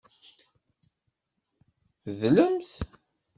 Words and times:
Tedlemt. 2.03 2.71